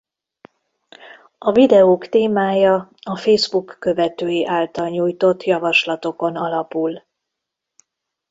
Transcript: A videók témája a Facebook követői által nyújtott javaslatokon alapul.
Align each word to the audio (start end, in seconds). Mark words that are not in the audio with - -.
A 1.37 1.51
videók 1.51 2.07
témája 2.07 2.89
a 3.01 3.15
Facebook 3.17 3.75
követői 3.79 4.45
által 4.47 4.87
nyújtott 4.89 5.43
javaslatokon 5.43 6.35
alapul. 6.35 7.03